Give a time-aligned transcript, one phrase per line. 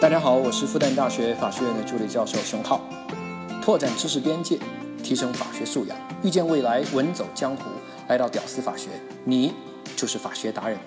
[0.00, 2.80] 大家好，我是复旦大学法学院的助理教授熊浩。
[3.60, 4.56] 拓展知识边界，
[5.02, 7.64] 提升法学素养，遇见未来，稳走江湖。
[8.06, 8.90] 来到屌丝法学，
[9.24, 9.52] 你
[9.96, 10.78] 就是法学达人。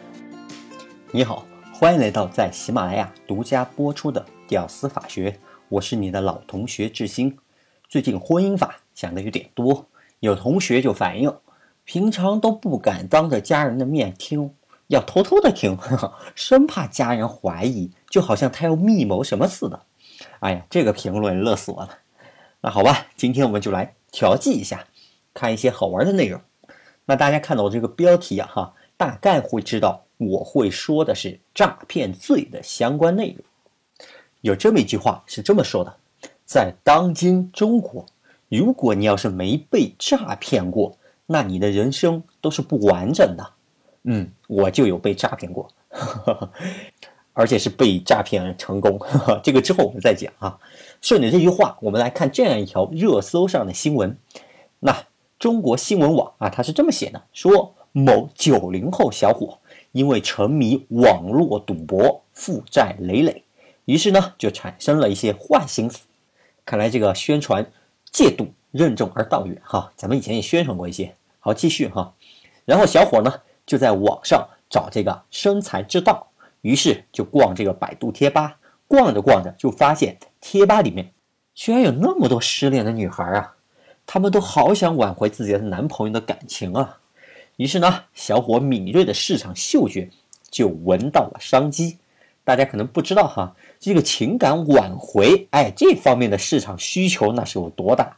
[1.12, 5.30] 你好，欢迎来到在喜马拉雅独家播出的《屌丝法学》，
[5.68, 7.38] 我是你的老同学志新。
[7.90, 9.88] 最近婚姻法讲的有点多，
[10.22, 11.36] 有同学就反映，
[11.84, 14.52] 平常都不敢当着家人的面听，
[14.92, 15.78] 要偷偷的听，
[16.36, 19.84] 生怕家人怀疑，就好像他要密谋什么似的。
[20.42, 22.00] 哎呀，这个评论乐死我了。
[22.60, 24.86] 那好吧，今天我们就来调剂一下，
[25.34, 26.42] 看一些好玩的内容。
[27.06, 33.46] 那大家看到我这个标题啊，哈，大概会知道我会说的是诈骗罪的相关内容。
[34.42, 35.96] 有这么一句话是这么说的：
[36.46, 38.06] 在当今中国，
[38.50, 43.54] 如果你要是没被诈骗过，那你的人生都是不完整的。
[44.04, 45.70] 嗯，我就有被诈骗过，
[47.34, 49.00] 而且是被诈骗成功。
[49.44, 50.60] 这个之后我们再讲啊。
[51.02, 54.18] 顺着这句话，我们来看这样一条热搜上的新闻。
[54.80, 55.06] 那。
[55.42, 59.58] 中国新闻网啊，它是这么写的：说某九零后小伙
[59.92, 63.44] 因为沉迷网络赌博，负债累累，
[63.86, 66.06] 于是呢就产生了一些坏心思。
[66.64, 67.66] 看来这个宣传
[68.12, 71.16] 戒赌任重而道远哈，咱们以前也宣传过一些。
[71.40, 72.14] 好，继续哈。
[72.66, 73.34] 然后小伙呢
[73.72, 76.28] 就在网上找这个生财之道，
[76.60, 81.10] 于是就逛这个百度贴吧，逛着逛着就发现贴吧里面
[81.56, 83.56] 居然有那么多失恋的女孩啊。
[84.06, 86.98] 他们都好想挽回自己的男朋友的感情啊，
[87.56, 90.10] 于是呢，小伙敏锐的市场嗅觉
[90.50, 91.98] 就闻到了商机。
[92.44, 98.18] 大家可能不知道哈，这个情感挽回，哎，这方面的市场需求那是有多大？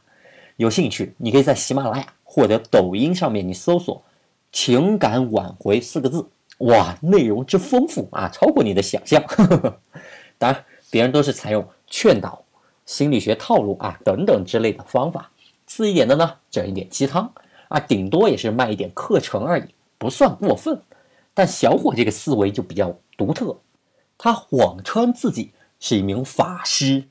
[0.55, 4.01] 有兴趣，你可以在喜马拉雅或者抖音上面，你搜索
[4.53, 6.25] “情感挽回”四个字，
[6.59, 9.21] 哇，内容之丰富啊，超过你的想象。
[10.37, 12.41] 当然，别人都是采用劝导、
[12.85, 15.31] 心理学套路啊等等之类的方法。
[15.65, 17.33] 次一点的呢，整一点鸡汤
[17.67, 19.65] 啊，顶多也是卖一点课程而已，
[19.97, 20.79] 不算过分。
[21.33, 23.57] 但小伙这个思维就比较独特，
[24.19, 27.05] 他谎称自己是一名法师，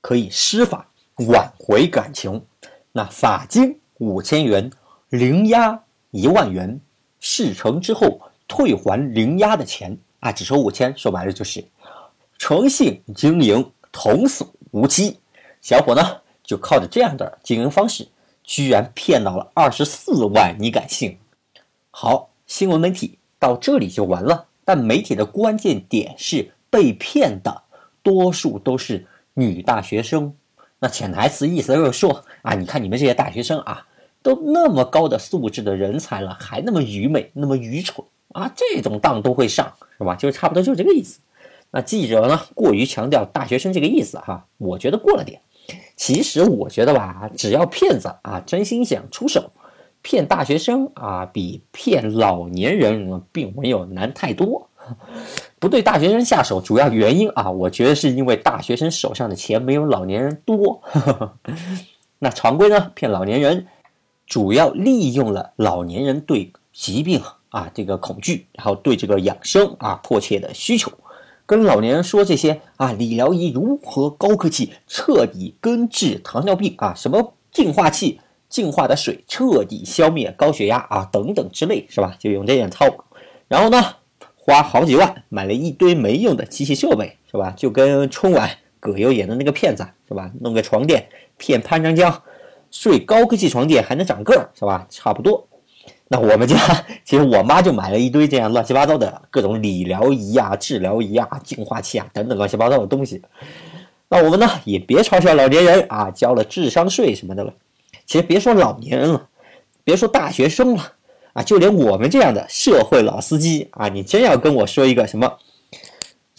[0.00, 0.88] 可以施法
[1.28, 2.44] 挽回感情。
[2.90, 4.68] 那法金五千元，
[5.10, 6.80] 零压一万元，
[7.20, 10.96] 事成之后退还零押的钱啊，只收五千。
[10.96, 11.64] 说白了就是
[12.38, 15.18] 诚信经营，童叟无欺。
[15.60, 16.20] 小伙呢？
[16.44, 18.08] 就靠着这样的经营方式，
[18.42, 21.18] 居然骗到了二十四万，你敢信？
[21.90, 24.46] 好，新闻媒体到这里就完了。
[24.64, 27.64] 但媒体的关键点是，被骗的
[28.02, 30.34] 多数都是女大学生。
[30.78, 33.86] 那潜台词意思就是说啊，你看你们这些大学生啊，
[34.28, 40.14] 都那么高的素质的人才了，还那么愚昧，那么愚蠢啊，这种当都会上，是吧？
[40.14, 41.20] 就差不多就是这个意思。
[41.70, 45.40] 那记者呢，过于强调大学生这个意思哈，我觉得过了点。
[45.96, 49.50] 其实我觉得吧，只要骗子啊真心想出手，
[50.02, 54.68] 骗大学生啊比骗老年人并没有难太多。
[55.58, 60.82] 不对大学生下手，主要原因啊，我觉得是因为大学生手上的钱没有老年人多。
[62.20, 63.66] 那常规呢骗老年人，
[64.28, 70.92] 主要利用了老年人对疾病啊这个恐惧，然后对这个养生啊迫切的需求。
[71.46, 82.14] 跟老年人说这些啊，理疗仪如何高科技彻底根治糖尿病啊，什么净化器净化的水彻底消灭高血压啊，等等之类，是吧？
[82.18, 83.02] 就用这点套路。
[83.48, 83.82] 然后呢，
[84.36, 87.54] 花好几万买了一堆没用的机器设备，是吧？
[87.56, 90.30] 就跟春晚葛优演的那个骗子，是吧？
[90.40, 92.22] 弄个床垫骗潘长江
[92.70, 94.86] 睡高科技床垫还能长个儿，是吧？
[94.90, 95.46] 差不多。
[96.10, 96.56] 那我们家
[97.04, 103.20] 其实我妈就买了一堆这样乱七八糟的各种理疗仪啊、治疗仪啊、净化器啊等等乱七八糟的东西。
[104.08, 107.52] 那我们呢也别嘲笑老年人啊，交了智商税什么的了。
[108.06, 109.28] 其实别说老年人了，
[109.84, 110.92] 别说大学生了
[111.34, 115.36] 啊，就连我们这样的社会老司机啊，你真要跟我说一个什么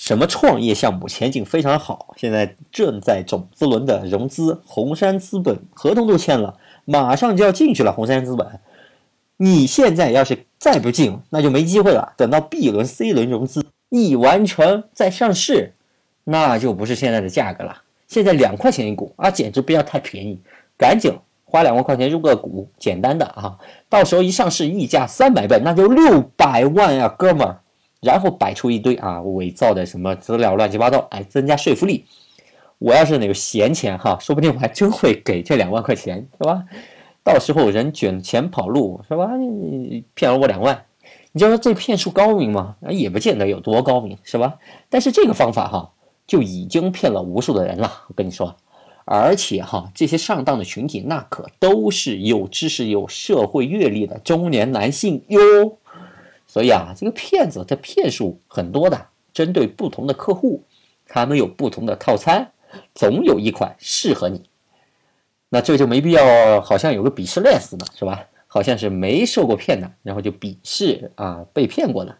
[0.09, 8.59] 什么创业项目前景非常好，现在正在种子轮的融资，红杉资本合同都签了，马上就要进去了，红杉资本。
[9.37, 12.13] 你现在要是再不进，那就没机会了。
[12.17, 15.75] 等到 B 轮、C 轮融资一完成再上市，
[16.23, 17.83] 那就不是现在的价格了。
[18.07, 20.39] 现在两块钱一股啊，简直不要太便宜！
[20.75, 21.13] 赶紧
[21.45, 23.59] 花两万块钱入个股，简单的啊。
[23.87, 27.59] 到时候一上市，溢价三百倍，那就六百万呀，哥们儿。
[28.01, 32.05] 然后摆出一堆啊伪造的什么资料，乱七八糟，哎，增加说服力。
[32.77, 36.63] 我要是那个闲钱哈，说不定我还真会给这两万块钱，是吧？
[37.21, 39.27] 到时候人卷钱跑路是吧？
[40.13, 40.85] 骗了我两万，
[41.33, 42.77] 你就说这骗术高明吗？
[42.89, 44.57] 也不见得有多高明，是吧？
[44.89, 45.91] 但是这个方法哈，
[46.25, 47.91] 就已经骗了无数的人了。
[48.07, 48.55] 我跟你说，
[49.03, 55.78] 而且哈，这些上当的群体那可都是有知识、有社会阅历的中年男性哟。
[56.49, 60.63] 所以啊，这个骗子他骗术很多的，针对不同的客户，
[61.05, 62.51] 他们有不同的套餐，
[62.95, 64.49] 总有一款适合你。
[65.49, 68.25] 那这就没必要，好像有个鄙视链似的，是吧？
[68.47, 72.17] 好像是没受过骗的，然后就鄙视啊被骗过的，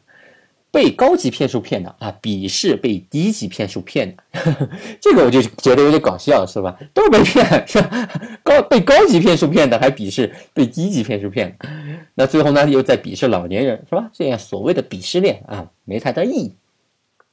[0.72, 4.24] 被高级骗术骗的啊，鄙视被低级骗术骗的。
[5.02, 6.78] 这个我就觉得有点搞笑，是吧？
[6.94, 8.10] 都被骗，是吧？
[8.44, 11.70] 高被高级骗术骗的，还鄙视被低级骗术骗的。
[12.14, 14.10] 那最后呢，又在鄙视老年人，是吧？
[14.14, 16.54] 这样所谓的鄙视链啊，没太大意义。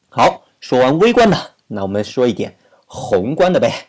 [0.08, 1.36] 好，说完微观的，
[1.66, 2.56] 那我们说一点
[2.86, 3.88] 宏观的呗。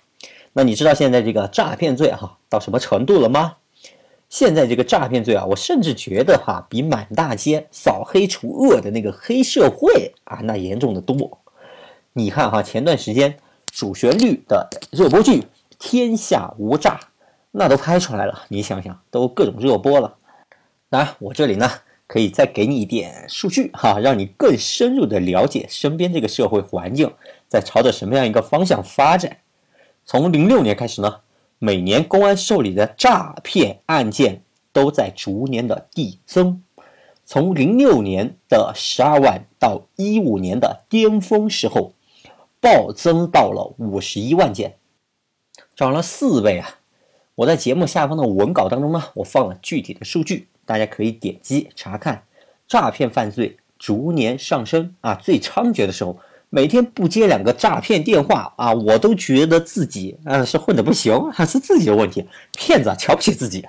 [0.53, 3.55] 那你知道现在这个诈骗罪哈到什么程度了吗？
[4.29, 11.39] 现在这个诈骗罪啊，我甚至觉得哈，比满大街扫黑除恶的那个黑社会啊，那严重的多。
[12.11, 13.37] 你看哈，前段时间
[13.71, 15.39] 主旋律的热播剧
[15.79, 16.95] 《天下无诈》，
[17.51, 20.15] 那都拍出来了，你想想，都各种热播了。
[20.89, 21.71] 那，我这里呢
[22.05, 27.13] 可以再给你一点数据哈，让你更深入的了解身边这个社会环境
[27.47, 29.37] 在朝着什么样一个方向发展。
[30.03, 31.21] 从零六年开始呢。
[31.59, 36.61] 每年公安受理的诈骗案件都在逐年的递增，
[37.25, 41.93] 从零六年的十二万到一五年的巅峰时候，
[42.59, 44.77] 暴增到了五十一万件，
[45.75, 46.79] 涨了四倍啊！
[47.33, 52.25] 我在节目下方的文稿当中呢，我放了具体的数据，大家可以点击查看。
[52.67, 56.19] 诈骗犯罪逐年上升啊，最猖獗的时候。
[56.49, 62.25] 每天不接两个诈骗电话啊，我都觉得自己啊是混的不行，还 是自己的问题。
[62.53, 63.65] 骗子啊瞧不起自己。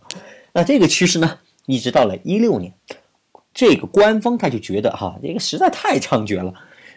[0.52, 2.72] 那这个趋势呢，一直到了一六年，
[3.54, 6.52] 这个官方他就觉得哈，这个实在太猖獗了，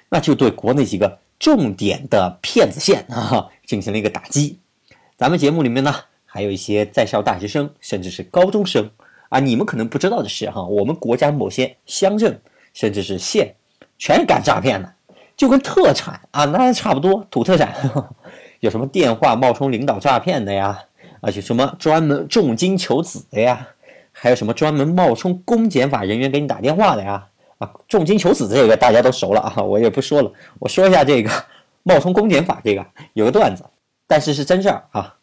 [0.09, 4.57] 那就对国内几个重点的骗子线 啊进行了一个打击。
[5.17, 5.95] 咱们节目里面呢，
[6.25, 8.91] 还有一些在校大学生，甚至是高中生
[9.29, 12.41] 啊，你们可能不知道的是哈，我们国家某些乡镇
[12.73, 13.55] 甚至是县，
[13.97, 14.93] 全是干诈骗的。
[15.35, 17.73] 就跟特产啊，那差不多，土特产，
[18.61, 20.79] 有什么电话冒充领导诈骗的呀？
[21.19, 23.67] 而且什么专门重金求子的呀？
[24.11, 27.27] 还有什么专门冒充公检法人员给你打电话的呀？
[27.59, 30.31] 啊，重金求子这个大家都熟了啊，我也不说了。
[30.59, 31.31] 我说一下这个
[31.83, 33.63] 冒充公检法这个有个段子，
[34.07, 35.15] 但是是真事儿啊。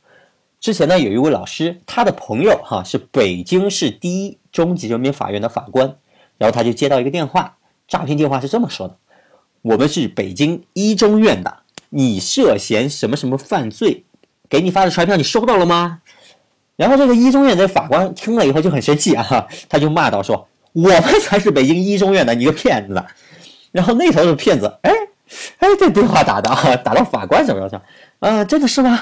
[0.60, 5.96] 之前呢，有一位老师，他的朋友哈是北京市第一中级人民法院的法官，
[6.36, 7.56] 然后他就接到一个电话，
[7.86, 8.96] 诈骗电话是这么说的。
[9.62, 11.58] 我们是北京一中院的，
[11.90, 14.04] 你涉嫌什么什么犯罪？
[14.48, 16.00] 给你发的传票你收到了吗？
[16.76, 23.04] 然后这个一中院的法官听了以后就很生气啊，他就骂道说：“我们才是北京一中院的，你个骗子！”
[23.72, 24.92] 然后那头的骗子，哎
[25.58, 27.76] 哎，这电话打的啊，打到法官手上去，
[28.20, 28.98] 啊，真的是吗？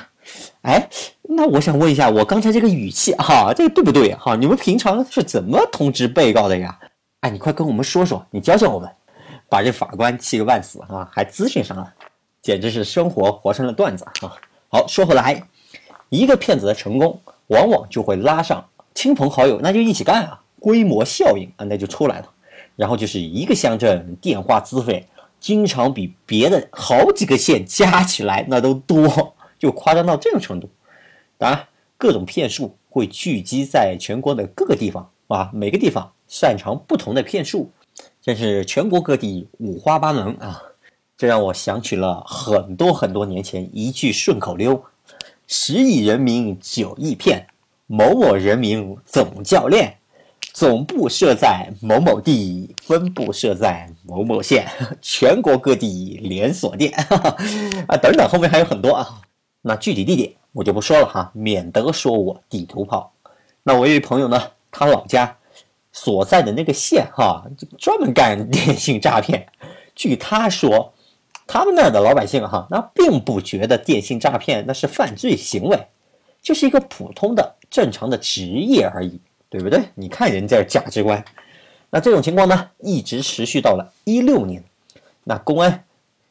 [0.62, 0.88] 哎，
[1.22, 4.34] 那我想问一下，我刚才这个语气哈，这个对不对哈？
[4.34, 6.76] 你们平常是怎么通知被告的呀？
[7.20, 8.90] 哎，你快跟我们说说，你教教我们。
[9.48, 11.92] 把这法官气个半死啊，还咨询上了，
[12.42, 14.36] 简直是生活活成了段子啊！
[14.68, 15.42] 好，说回来，
[16.08, 18.64] 一个骗子的成功，往往就会拉上
[18.94, 22.32] 亲朋好友，那就一起干啊，规模效应啊，那就出来了。
[22.74, 25.06] 然后就是一个乡镇电话资费，
[25.38, 30.68] 经常比别的好几个县加起来那都多，就夸张到这种程度。
[31.38, 31.66] 当然，
[31.96, 37.70] 各种骗术会聚集在全国的各个地方啊，每个地方擅长不同的骗术。
[38.26, 40.60] 真是全国各地五花八门啊！
[41.16, 44.82] 这让我想起了很多很多年前一句顺口溜
[45.46, 47.46] ：“十亿人民九亿骗，
[47.86, 49.98] 某某人民总教练，
[50.52, 54.66] 总部设在某某地，分部设在某某县，
[55.00, 56.92] 全国各地连锁店。
[57.86, 59.22] ”啊，等等，后面还有很多啊。
[59.62, 63.12] 那具体地点我就不说了哈，免得说我地图炮。
[63.62, 65.36] 那我一位朋友呢，他老家。
[65.96, 67.42] 所在的那个县哈，
[67.78, 69.46] 专门干 电信诈骗。
[69.94, 70.92] 据他说，
[71.46, 75.86] 他们那儿的老百姓哈，那并不觉得电信诈骗那是犯罪行为，
[76.42, 79.80] 就是一个普通的正常的职业而已，对不对？
[79.94, 81.24] 你看人家价值观。
[81.88, 84.62] 那这种情况呢，一直持续到了一六年。
[85.24, 85.82] 那公安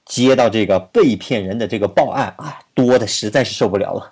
[0.06, 4.12] 接到这个被骗人的这个报案啊，多的实在是受不了了。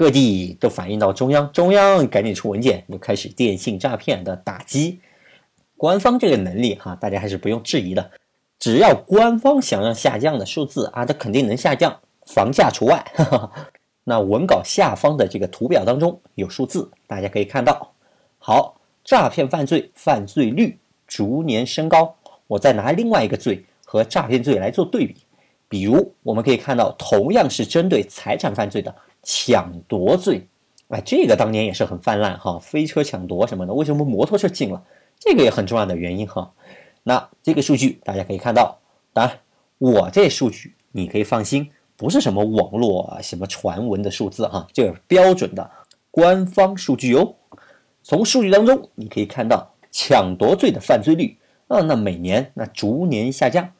[0.00, 4.98] 各地都反映到中央，中央赶紧出文件，又开始电信诈骗的打击。
[5.76, 8.10] 官方这个能力哈，大家还是不用质疑的。
[8.58, 13.04] 只要官方想让下降的数字啊，它肯定能下降，房价除外。
[14.04, 17.92] 那文稿下方的这个图表当中有数字，大家可以看到。
[18.38, 22.16] 好，诈骗犯罪犯罪率逐年升高。
[22.46, 25.16] 我再拿另外一个罪和诈骗罪来做对比，
[25.68, 30.48] 比如我们可以看到，同样是针对财产犯罪的抢夺罪，
[30.88, 34.82] 哎，这个当年也是很泛滥哈，飞车抢夺什么的，为什么摩托车禁了？
[35.18, 36.52] 这个也很重要的原因哈。
[37.02, 38.78] 那这个数据大家可以看到，
[39.12, 39.38] 当然
[39.78, 45.70] 我这数据你可以放心，不是什么网络什么传闻的数字哈，这是标准的
[46.10, 47.34] 官方数据哦。
[48.02, 51.36] 从数据当中你可以看到，抢夺罪的犯罪率
[51.68, 53.72] 啊，那每年那逐年下降。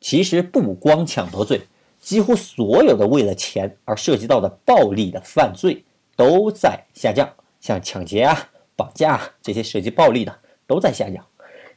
[0.00, 1.62] 其实不光抢夺罪，
[2.02, 5.84] 几乎所有的为了钱而涉及到的暴力的犯罪
[6.16, 11.24] 都在下降，像抢劫啊、绑架啊这些涉及暴力的都在下降。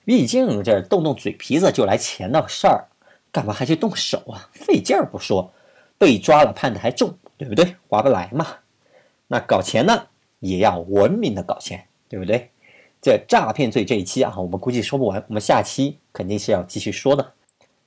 [0.04, 2.86] 毕竟这动动嘴皮子就来钱的事儿，
[3.32, 4.50] 干嘛还去动手啊？
[4.52, 5.54] 费劲儿不说，
[5.98, 7.76] 被抓了判的还重，对不对？
[7.88, 8.48] 划不来嘛。
[9.28, 10.08] 那搞钱呢，
[10.40, 12.50] 也要文明的搞钱，对不对？
[13.00, 17.34] 这诈骗罪这一期啊，我们估计说不完，我们下期肯定是要继续说的。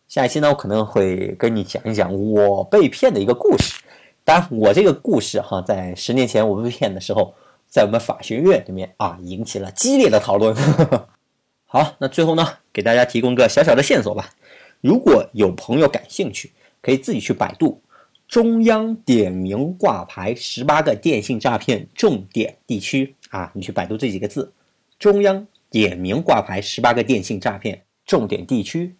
[0.09, 3.83] 下一期呢，我可能会跟你讲一讲我被骗的一个故事。
[4.25, 7.35] 当然，我这个故事哈，在十年前我被骗的时候，
[7.67, 10.57] 在我们法学院里面啊，引起了激烈的讨论。
[11.67, 14.31] 好，那最后呢，给大家提供个小小的线索吧。
[14.81, 17.83] 如果有朋友感兴趣，可以自己去百度
[18.27, 24.55] “中央点名挂牌十八个电信诈骗重点地区”啊，你去百度这几个字
[24.99, 28.97] ，“中央点名挂牌十八个电信诈骗重点地区”。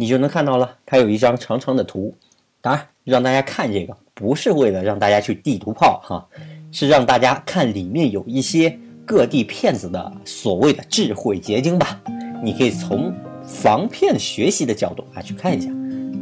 [0.00, 2.14] 你就能看到了，它有一张长长的图。
[2.60, 6.24] 当然，让大家看这个不是为了让大家去地图炮哈，
[6.70, 12.00] 是让大家看里面有一些各地骗子的所谓的智慧结晶吧。
[12.40, 13.12] 你可以从
[13.42, 15.68] 防骗学习的角度啊去看一下。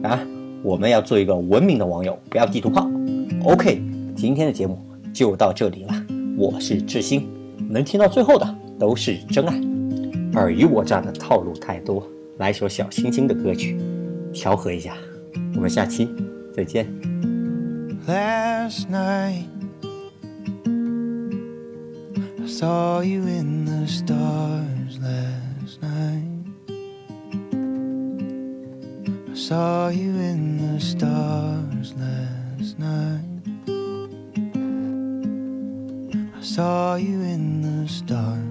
[0.08, 0.26] 啊，
[0.62, 2.88] 我们要做一个文明的网友，不要地图炮。
[3.44, 3.82] OK，
[4.16, 4.78] 今天的节目
[5.12, 5.92] 就到这里了。
[6.38, 7.28] 我是志兴，
[7.68, 10.40] 能听到最后的都是真爱。
[10.40, 12.02] 尔虞我诈的套路太多。
[12.38, 13.78] 来首小星星的歌曲，
[14.32, 14.94] 调和一下。
[15.54, 16.08] 我们下期
[16.54, 16.86] 再见。
[18.06, 19.46] Last night
[22.38, 26.22] I saw you in the stars last night
[29.28, 33.24] I saw you in the stars last night
[36.34, 38.45] I saw you in the stars